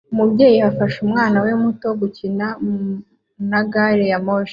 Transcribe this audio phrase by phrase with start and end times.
[0.13, 2.47] Umubyeyi afasha umwana we muto gukina
[3.49, 4.49] na gari ya moshi